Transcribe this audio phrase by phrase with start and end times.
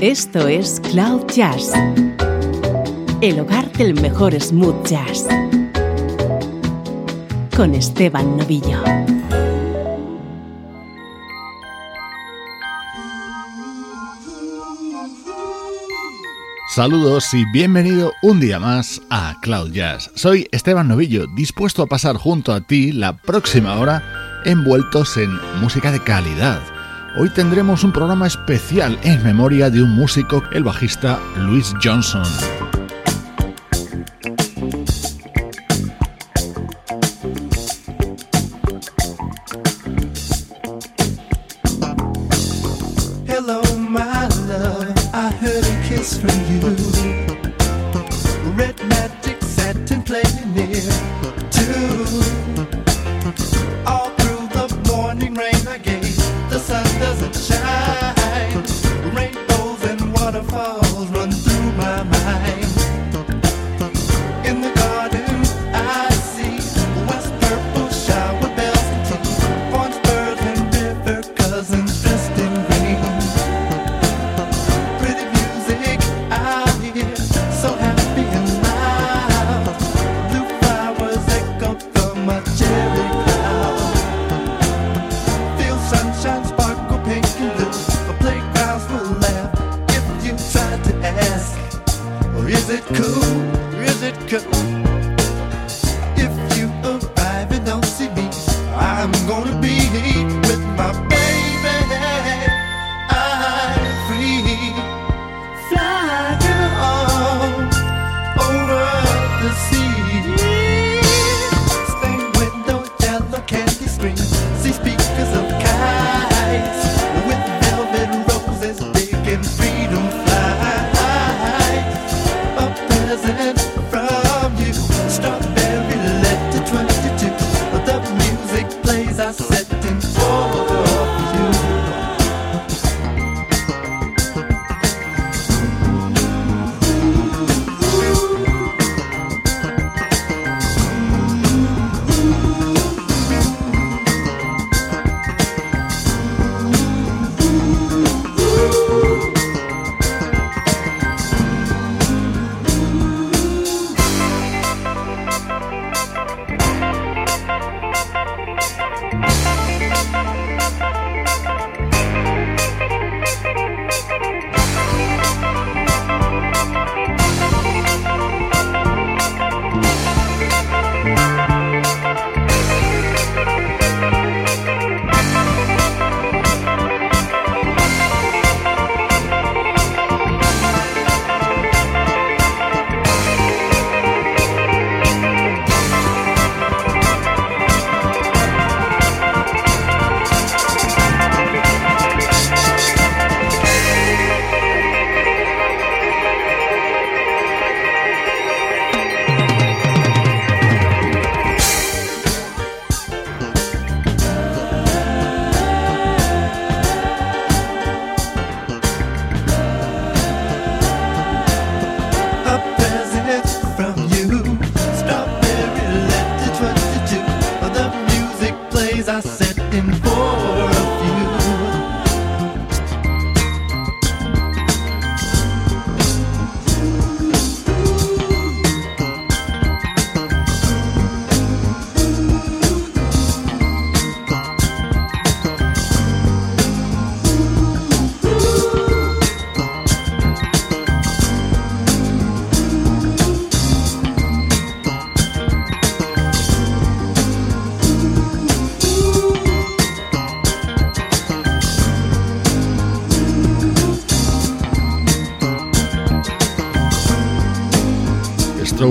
[0.00, 1.72] Esto es Cloud Jazz,
[3.20, 5.26] el hogar del mejor smooth jazz,
[7.56, 8.80] con Esteban Novillo.
[16.76, 20.12] Saludos y bienvenido un día más a Cloud Jazz.
[20.14, 25.90] Soy Esteban Novillo, dispuesto a pasar junto a ti la próxima hora envueltos en música
[25.90, 26.77] de calidad
[27.20, 32.22] Hoy tendremos un programa especial en memoria de un músico, el bajista Louis Johnson.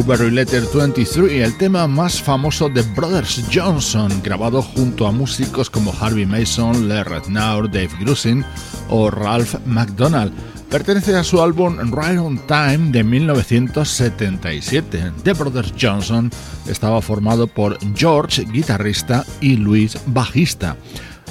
[0.07, 5.91] Strawberry Letter 23, el tema más famoso de Brothers Johnson, grabado junto a músicos como
[5.91, 8.45] Harvey Mason, Lee Rednaur, Dave Grusin
[8.87, 10.31] o Ralph McDonald.
[10.69, 15.11] Pertenece a su álbum Right on Time de 1977.
[15.23, 16.31] The Brothers Johnson
[16.69, 20.77] estaba formado por George, guitarrista, y Louis, bajista.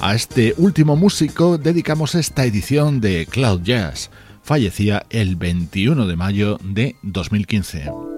[0.01, 4.11] A este último músico dedicamos esta edición de Cloud Jazz.
[4.43, 8.16] Fallecía el 21 de mayo de 2015.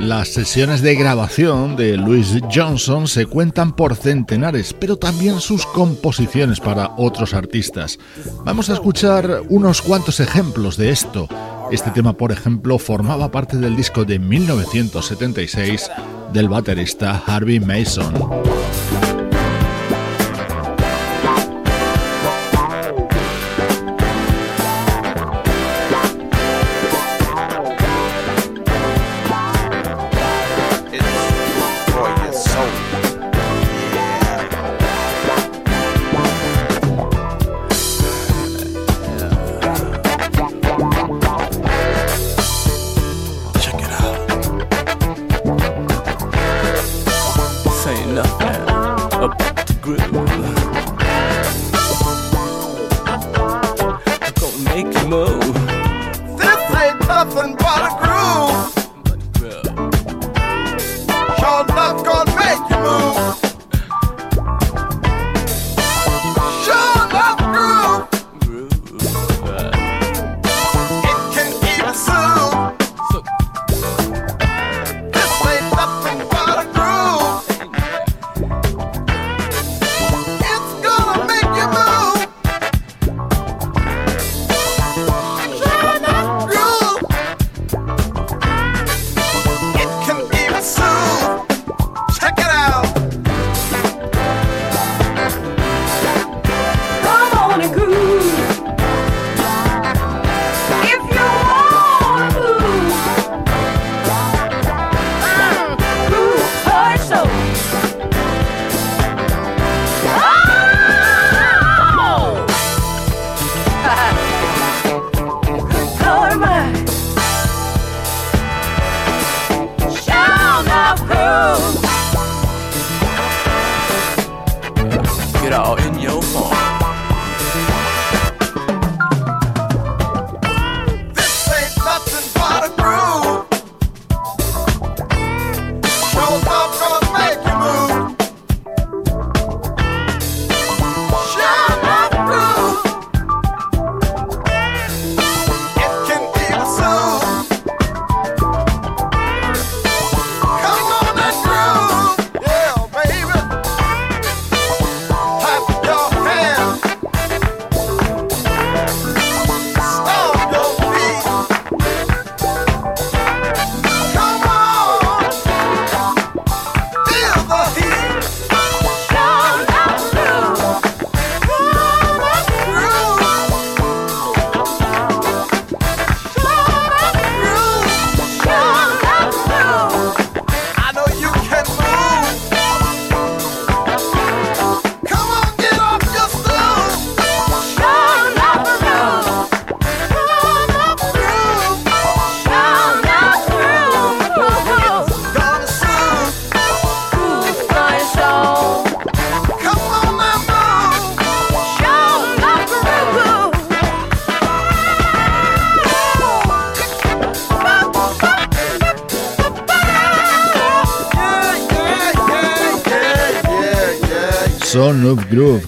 [0.00, 6.60] Las sesiones de grabación de Louis Johnson se cuentan por centenares, pero también sus composiciones
[6.60, 7.98] para otros artistas.
[8.44, 11.28] Vamos a escuchar unos cuantos ejemplos de esto.
[11.72, 15.90] Este tema, por ejemplo, formaba parte del disco de 1976
[16.32, 18.14] del baterista Harvey Mason.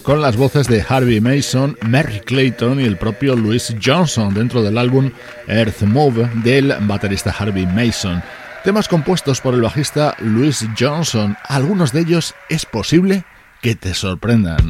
[0.08, 4.78] Con las voces de Harvey Mason, Mary Clayton y el propio Louis Johnson dentro del
[4.78, 5.10] álbum
[5.46, 8.22] Earth Move del baterista Harvey Mason.
[8.64, 13.24] Temas compuestos por el bajista Louis Johnson, algunos de ellos es posible
[13.60, 14.66] que te sorprendan.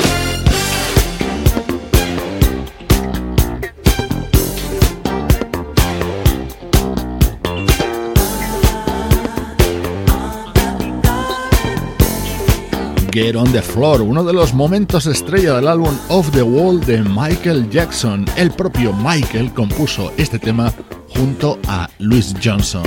[13.20, 17.02] Get on the Floor, uno de los momentos estrella del álbum Off the Wall de
[17.02, 18.24] Michael Jackson.
[18.36, 20.72] El propio Michael compuso este tema
[21.08, 22.84] junto a Louis Johnson.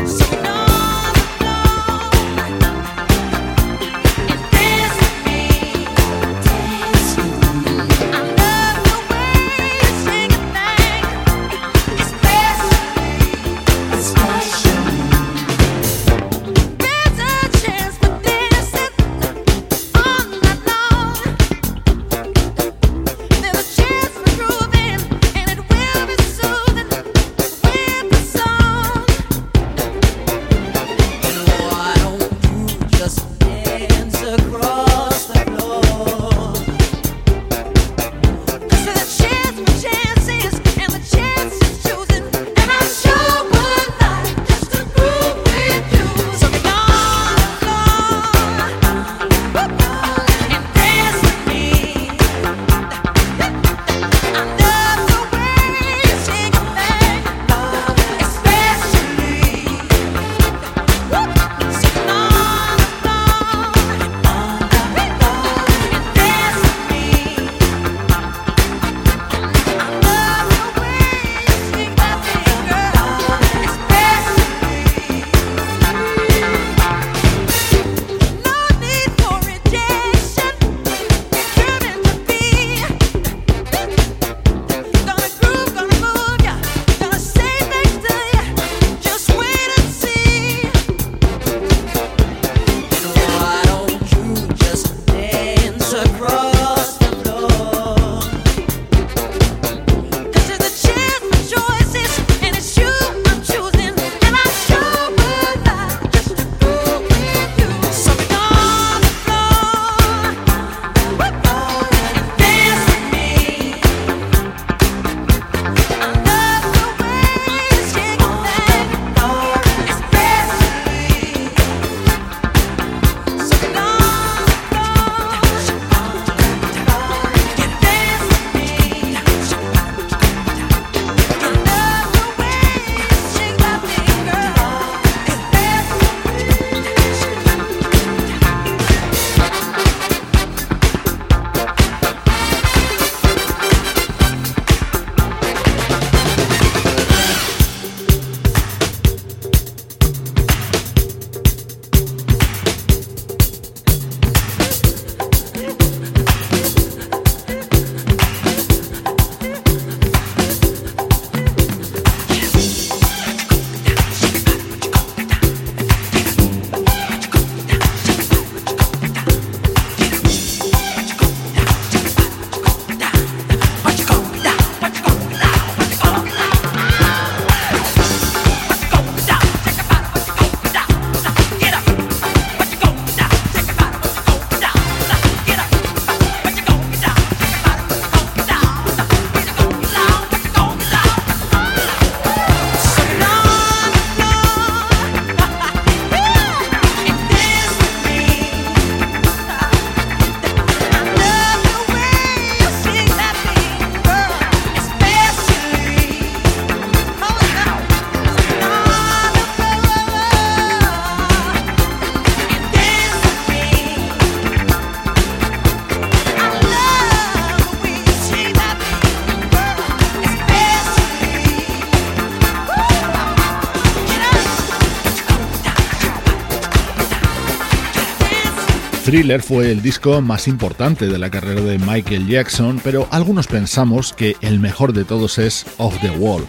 [229.11, 234.13] Thriller fue el disco más importante de la carrera de Michael Jackson, pero algunos pensamos
[234.13, 236.45] que el mejor de todos es Off the Wall.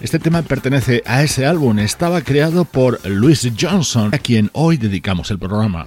[0.00, 5.30] Este tema pertenece a ese álbum, estaba creado por Louis Johnson, a quien hoy dedicamos
[5.30, 5.84] el programa.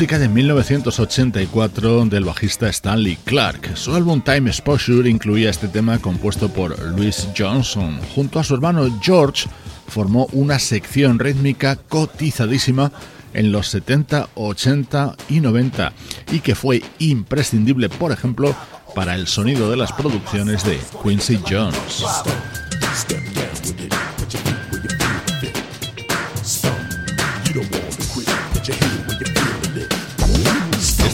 [0.00, 3.76] Música de 1984 del bajista Stanley Clark.
[3.76, 8.00] Su álbum Time Exposure incluía este tema compuesto por Louis Johnson.
[8.14, 9.46] Junto a su hermano George
[9.88, 12.90] formó una sección rítmica cotizadísima
[13.34, 15.92] en los 70, 80 y 90
[16.32, 18.56] y que fue imprescindible, por ejemplo,
[18.94, 22.04] para el sonido de las producciones de Quincy Jones.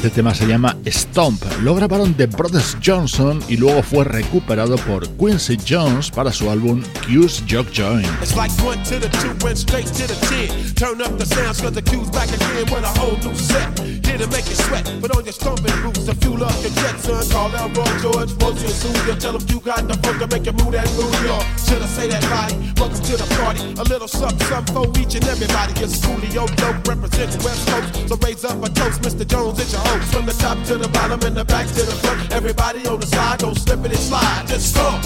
[0.06, 1.42] Este tema se llama Stomp.
[1.62, 6.80] Lo grabaron The Brothers Johnson y luego fue recuperado por Quincy Jones para su álbum
[7.04, 8.06] Q's Jock Joint.
[8.22, 10.74] It's like one to the two, went straight to the ten.
[10.76, 13.66] Turn up the sounds cause the Q's back again with a whole new set.
[14.06, 17.00] Here to make you sweat, put on your stomping boots to fuel up your jet,
[17.00, 17.26] son.
[17.28, 19.18] Call out Roy George, Rosie and Suya.
[19.18, 21.42] Tell them you got the funk to make you move that New York.
[21.66, 22.54] Should I say that body?
[22.78, 23.74] Welcome to the party.
[23.74, 25.74] A little something, something for each and everybody.
[25.82, 28.08] It's Coolio Dope representing West Coast.
[28.08, 29.26] So raise up a toast, Mr.
[29.26, 30.14] Jones, it's your host.
[30.14, 32.32] From the top to the bottom and the back to the front.
[32.32, 34.46] Everybody on the side, don't slip it and slide.
[34.46, 35.04] Just stop.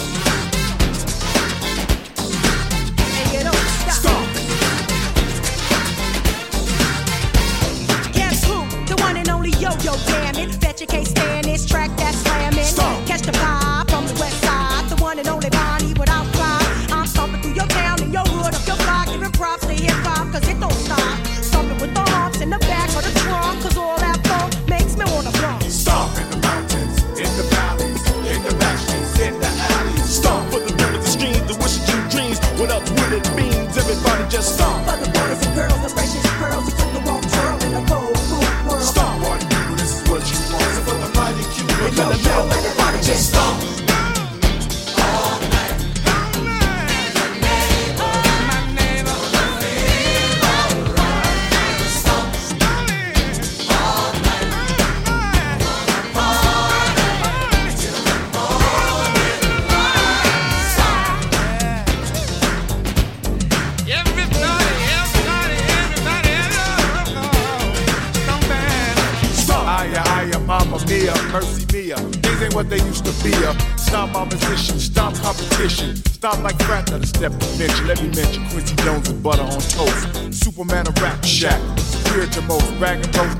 [3.17, 3.67] And you don't
[3.99, 4.27] stop.
[8.13, 8.65] Guess who?
[8.87, 10.59] The one and only Yo-Yo, damn it.
[10.59, 11.47] Bet you can't stand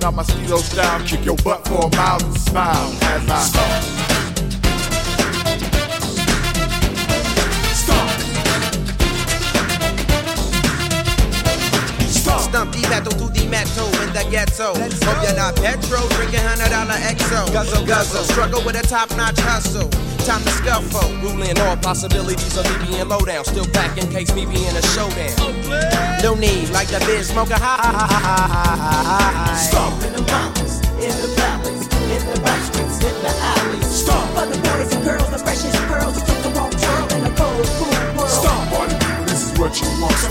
[0.02, 3.84] Now my stilettos down, kick your butt for a mile and smile as I stop.
[12.10, 12.42] Stop.
[12.42, 14.74] Stump the metal to the metal in the ghetto.
[15.06, 17.54] Hope you're not Petro drinking hundred dollar XO.
[17.54, 19.88] Guzzle, guzzle, struggle with a top notch hustle
[20.26, 21.10] time to scuffle.
[21.22, 23.44] Ruling all possibilities of me being low down.
[23.46, 25.36] Still back in case me being a showdown.
[26.22, 31.12] No need, like the biz smoker, ha ha ha ha Stop in the mountains, in
[31.20, 33.86] the valleys, in the back in the alleys.
[33.86, 37.26] Stop for the boys and girls, the freshest pearls who took the wrong turn in
[37.26, 37.68] a cold,
[38.72, 39.28] world.
[39.28, 40.31] This is what you want.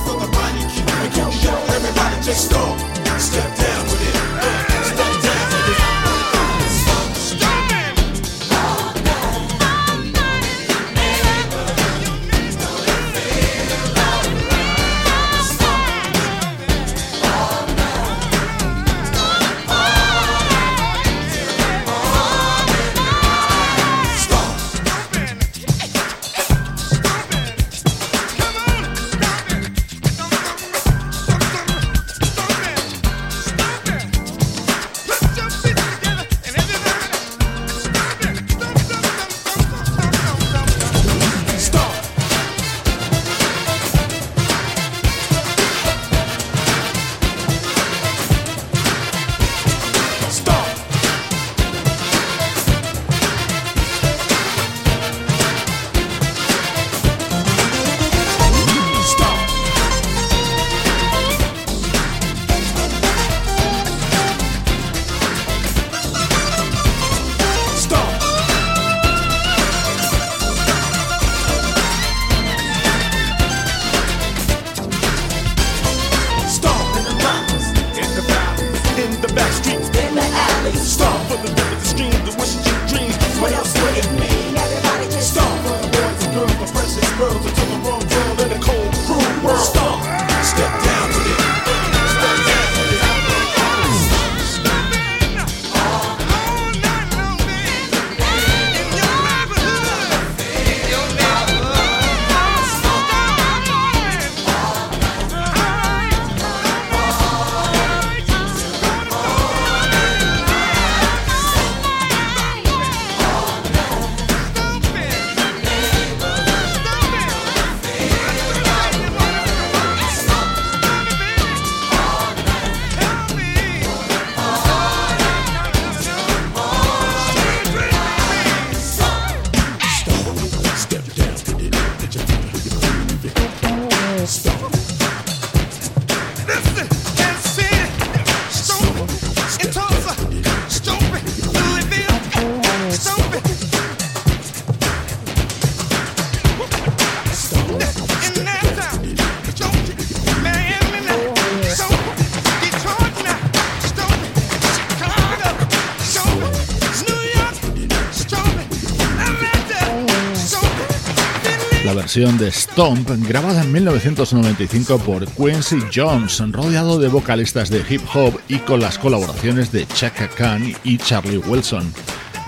[162.12, 168.58] De Stomp grabada en 1995 por Quincy Jones, rodeado de vocalistas de hip hop y
[168.58, 171.92] con las colaboraciones de Chaka Khan y Charlie Wilson.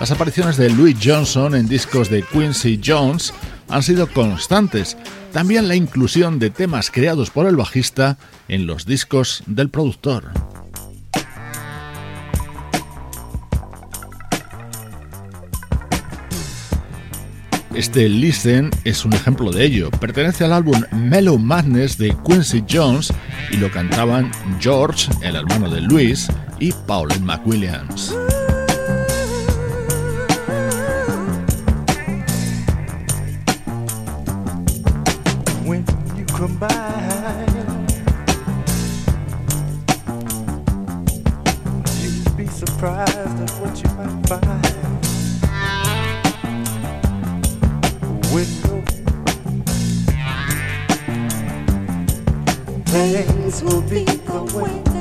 [0.01, 3.33] Las apariciones de Louis Johnson en discos de Quincy Jones
[3.69, 4.97] han sido constantes,
[5.33, 10.52] también la inclusión de temas creados por el bajista en los discos del productor.
[17.75, 19.91] Este Listen es un ejemplo de ello.
[19.91, 23.13] Pertenece al álbum Mellow Madness de Quincy Jones
[23.51, 24.31] y lo cantaban
[24.61, 28.15] George, el hermano de Louis, y Pauline McWilliams.
[54.55, 54.92] away.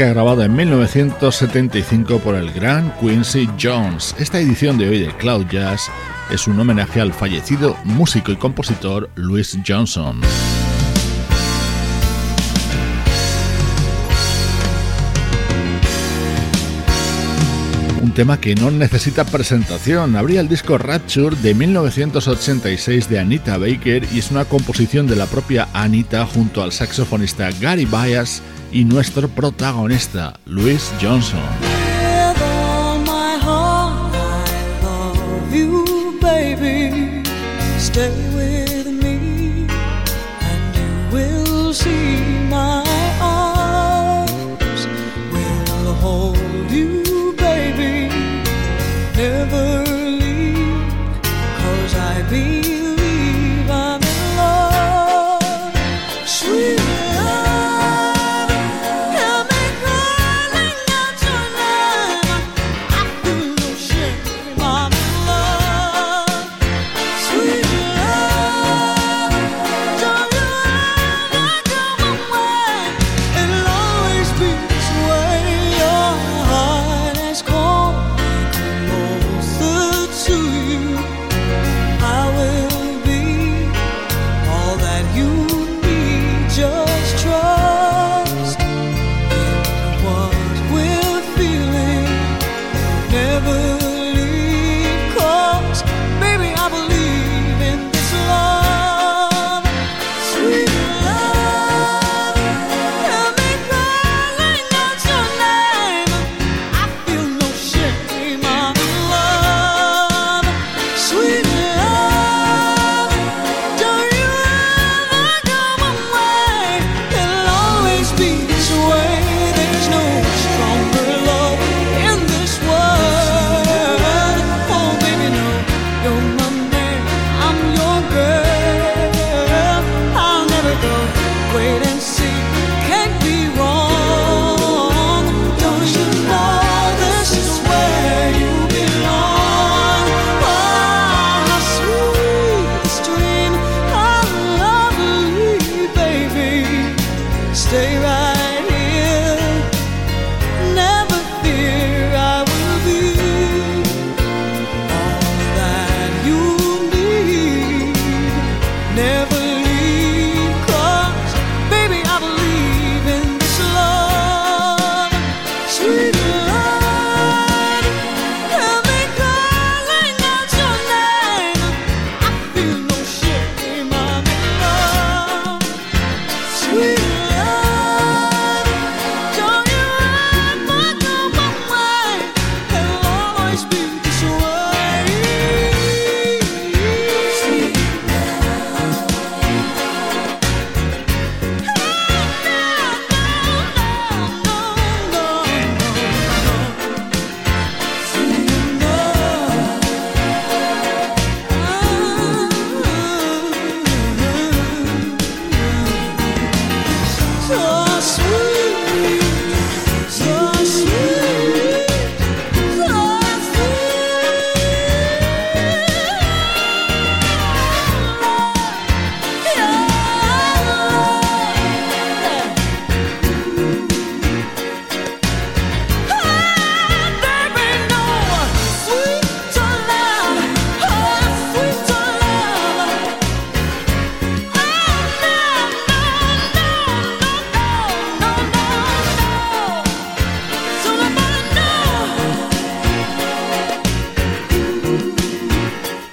[0.00, 4.14] Música grabada en 1975 por el gran Quincy Jones.
[4.18, 5.90] Esta edición de hoy de Cloud Jazz
[6.30, 10.22] es un homenaje al fallecido músico y compositor Louis Johnson.
[18.02, 20.16] Un tema que no necesita presentación.
[20.16, 25.26] Habría el disco Rapture de 1986 de Anita Baker y es una composición de la
[25.26, 31.40] propia Anita junto al saxofonista Gary Bias y nuestro protagonista, Louis Johnson.
[41.92, 42.29] I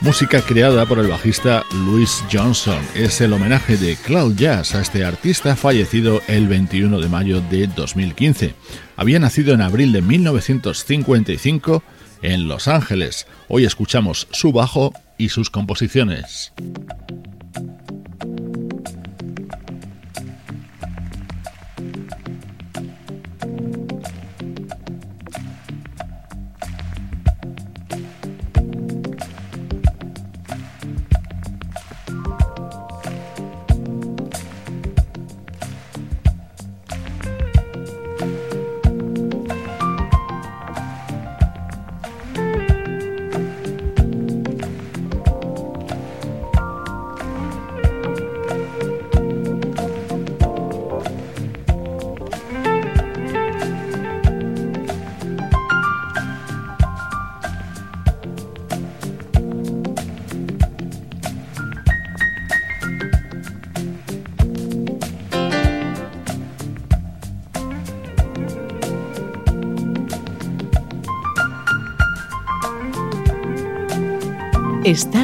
[0.07, 2.79] música creada por el bajista Louis Johnson.
[2.95, 7.67] Es el homenaje de Cloud Jazz a este artista fallecido el 21 de mayo de
[7.67, 8.53] 2015.
[8.95, 11.83] Había nacido en abril de 1955
[12.21, 13.27] en Los Ángeles.
[13.49, 16.53] Hoy escuchamos su bajo y sus composiciones.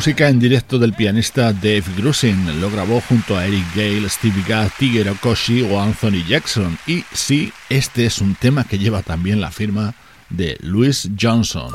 [0.00, 2.58] Música en directo del pianista Dave Grusin.
[2.58, 6.78] Lo grabó junto a Eric Gale, Stevie Gadd, Tiger Okoshi o Anthony Jackson.
[6.86, 9.94] Y sí, este es un tema que lleva también la firma
[10.30, 11.70] de Louis Johnson.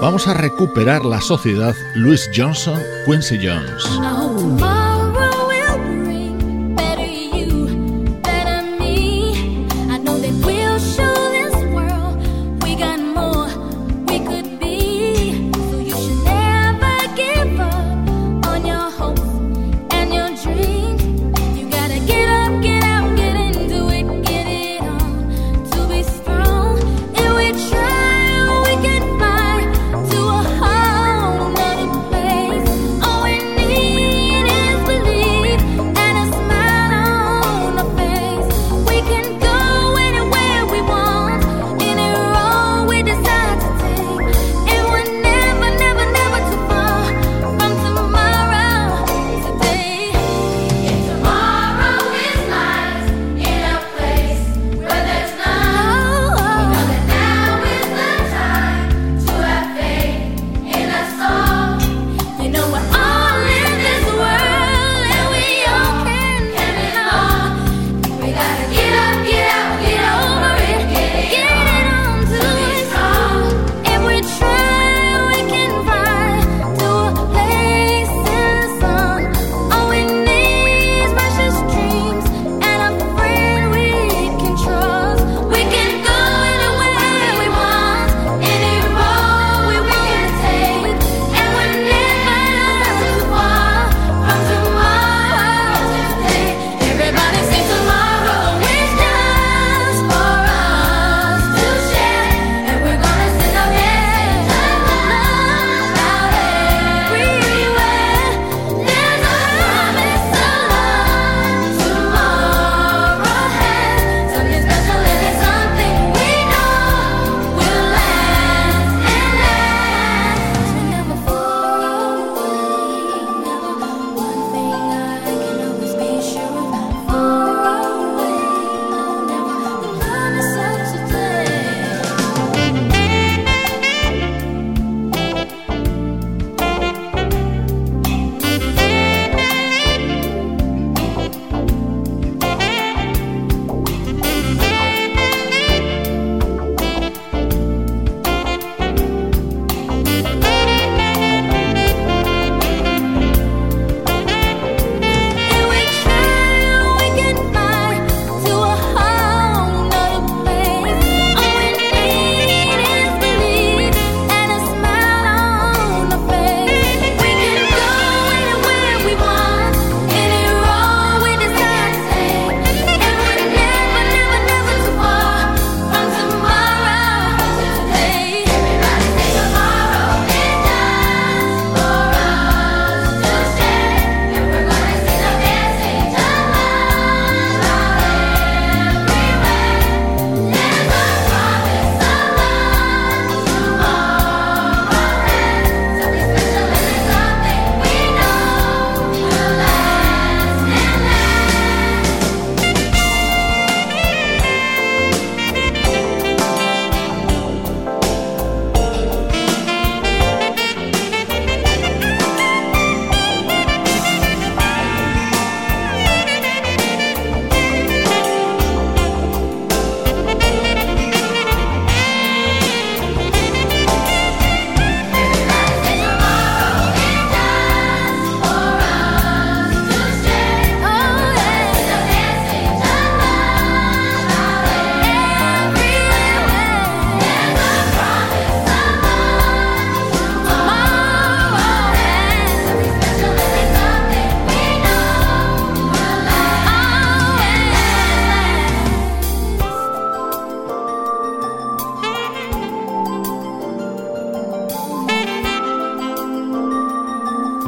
[0.00, 2.30] Vamos a recuperar la sociedad Louis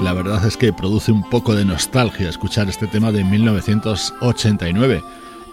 [0.09, 0.57] Johnson, Quincy Jones.
[0.57, 5.03] que produce un poco de nostalgia escuchar este tema de 1989.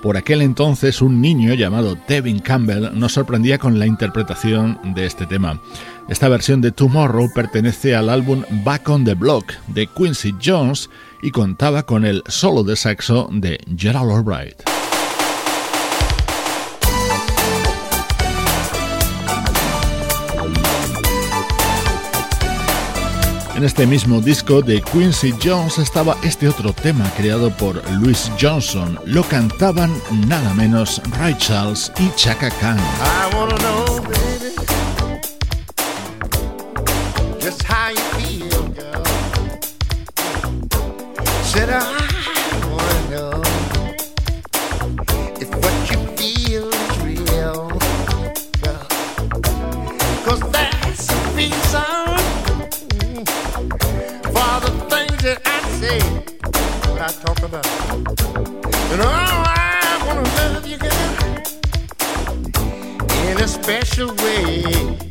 [0.01, 5.25] Por aquel entonces un niño llamado Tevin Campbell nos sorprendía con la interpretación de este
[5.25, 5.59] tema.
[6.07, 10.89] Esta versión de Tomorrow pertenece al álbum Back on the Block de Quincy Jones
[11.21, 14.74] y contaba con el solo de saxo de Gerald Albright.
[23.55, 28.99] En este mismo disco de Quincy Jones estaba este otro tema creado por Louis Johnson.
[29.05, 29.93] Lo cantaban
[30.27, 32.77] nada menos Ray Charles y Chaka Khan.
[63.83, 65.04] special way.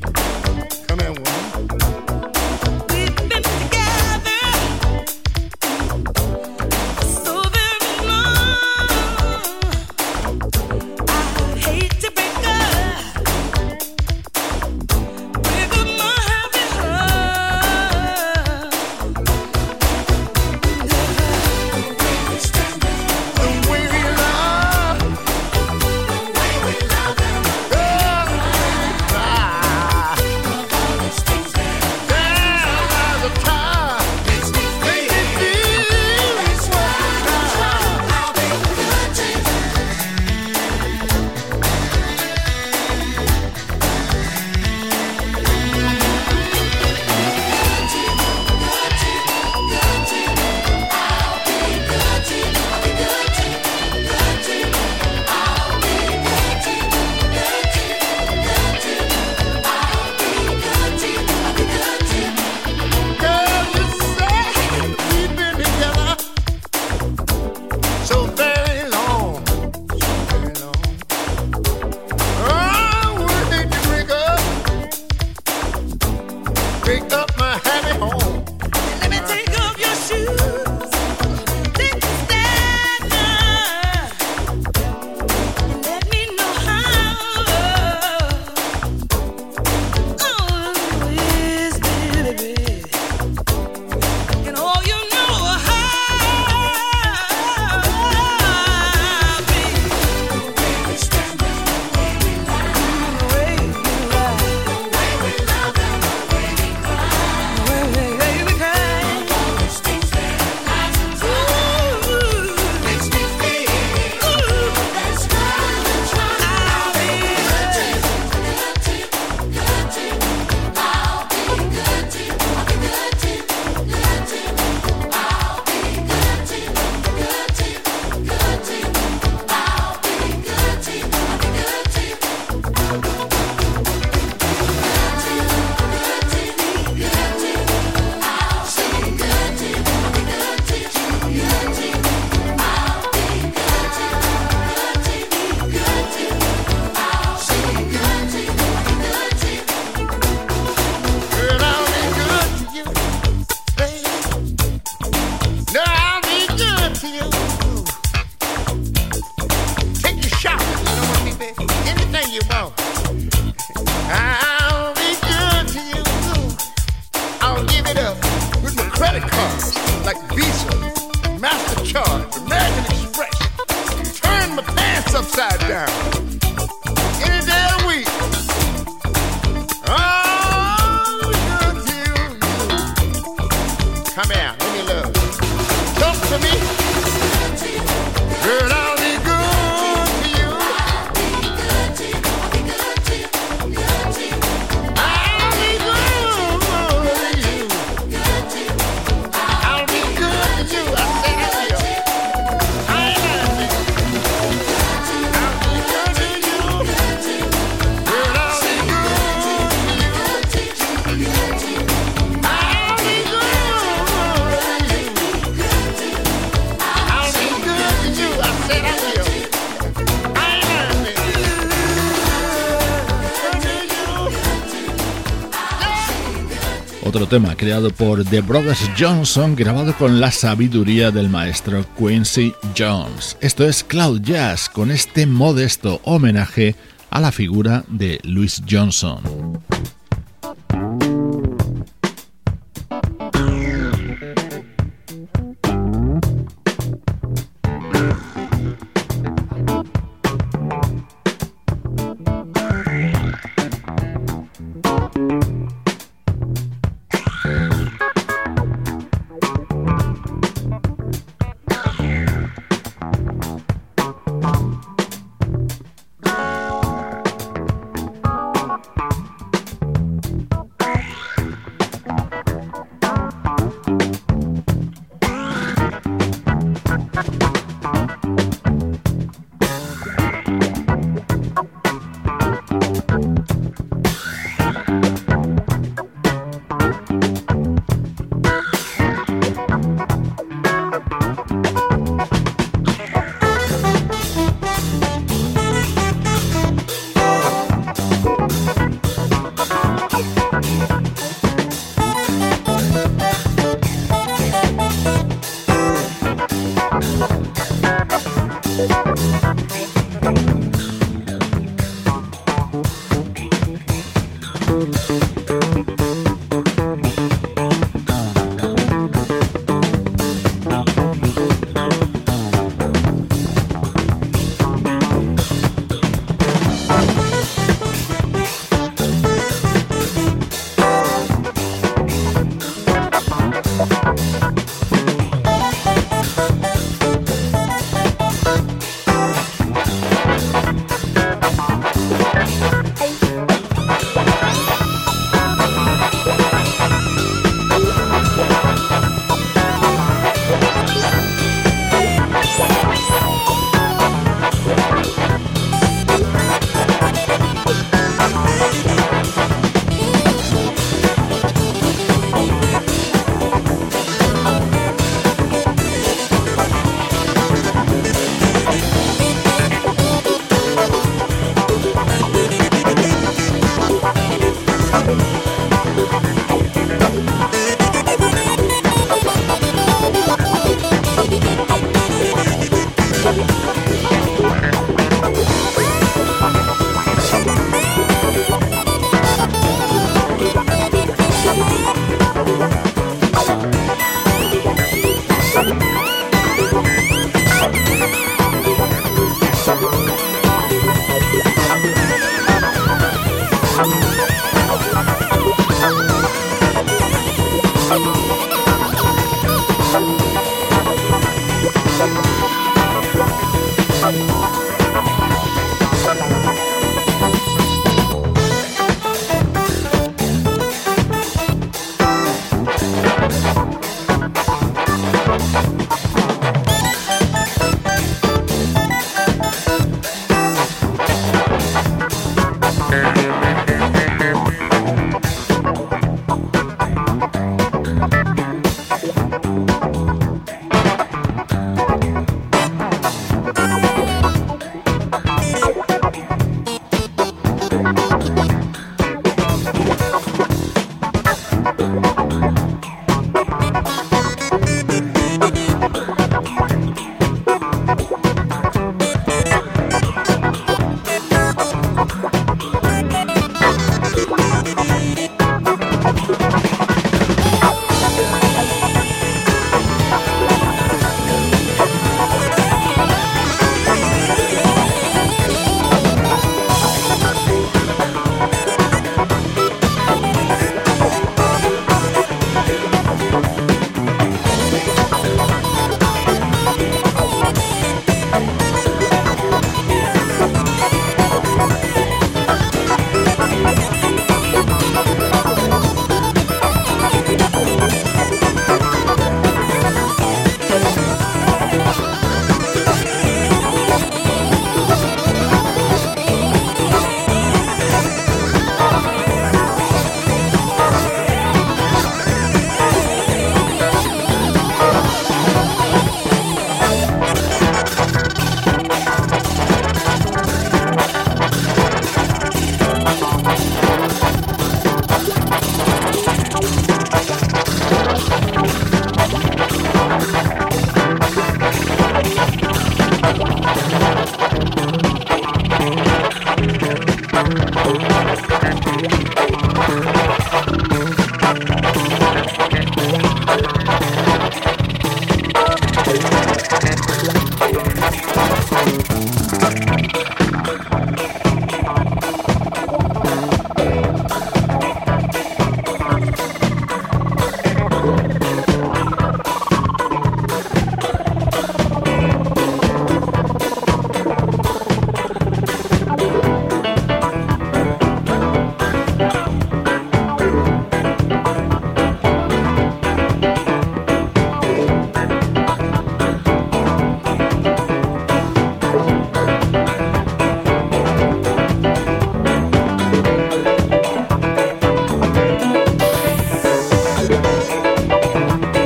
[227.35, 233.37] Tema creado por The Brothers Johnson, grabado con la sabiduría del maestro Quincy Jones.
[233.41, 236.77] Esto es Cloud Jazz con este modesto homenaje
[237.11, 239.21] a la figura de Louis Johnson.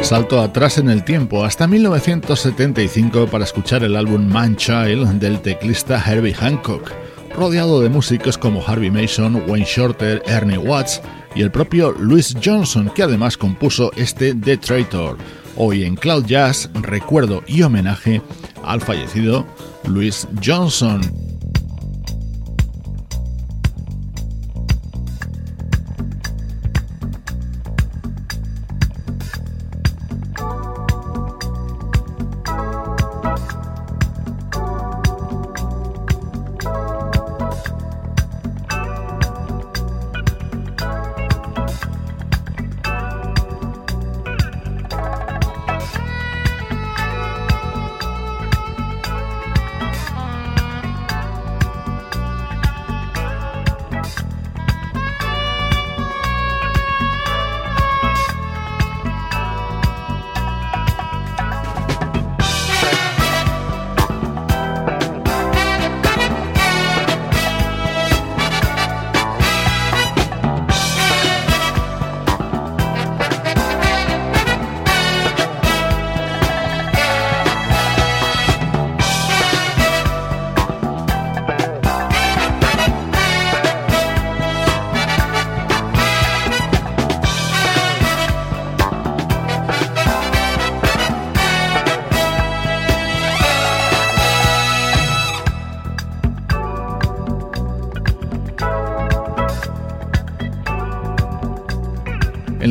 [0.08, 6.02] Salto atrás en el tiempo hasta 1975 para escuchar el álbum Man Child del teclista
[6.02, 6.90] Herbie Hancock,
[7.36, 11.02] rodeado de músicos como Harvey Mason, Wayne Shorter, Ernie Watts
[11.34, 15.18] y el propio Louis Johnson, que además compuso este The Traitor.
[15.56, 18.22] Hoy en Cloud Jazz recuerdo y homenaje
[18.64, 19.46] al fallecido
[19.84, 21.27] Louis Johnson.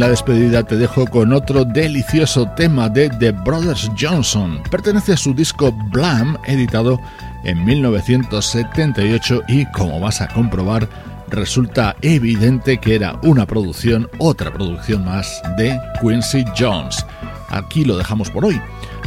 [0.07, 4.63] La despedida te dejo con otro delicioso tema de The Brothers Johnson.
[4.71, 6.97] Pertenece a su disco Blam, editado
[7.43, 10.87] en 1978 y como vas a comprobar,
[11.27, 17.05] resulta evidente que era una producción, otra producción más de Quincy Jones.
[17.49, 18.61] Aquí lo dejamos por hoy.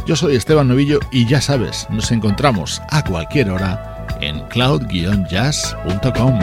[0.05, 6.39] Yo soy Esteban Novillo y ya sabes, nos encontramos a cualquier hora en cloud-jazz.com.